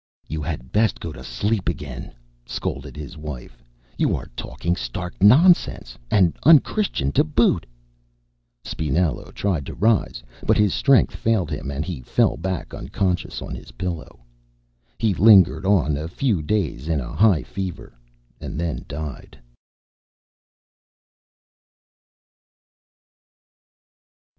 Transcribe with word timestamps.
"You 0.27 0.41
had 0.41 0.71
best 0.71 0.99
go 0.99 1.13
to 1.13 1.23
sleep 1.23 1.69
again," 1.69 2.11
scolded 2.47 2.97
his 2.97 3.17
wife. 3.19 3.63
"You 3.99 4.15
are 4.15 4.25
talking 4.35 4.75
stark 4.75 5.13
nonsense, 5.21 5.95
and 6.09 6.35
unchristian 6.41 7.11
to 7.11 7.23
boot." 7.23 7.67
Spinello 8.65 9.31
tried 9.31 9.63
to 9.67 9.75
rise, 9.75 10.23
but 10.43 10.57
his 10.57 10.73
strength 10.73 11.13
failed 11.15 11.51
him 11.51 11.69
and 11.69 11.85
he 11.85 12.01
fell 12.01 12.35
back 12.35 12.73
unconscious 12.73 13.43
on 13.43 13.53
his 13.53 13.73
pillow. 13.73 14.21
He 14.97 15.13
lingered 15.13 15.67
on 15.67 15.95
a 15.95 16.07
few 16.07 16.41
days 16.41 16.87
in 16.87 16.99
a 16.99 17.13
high 17.15 17.43
fever, 17.43 17.93
and 18.39 18.59
then 18.59 18.83
died. 18.87 19.37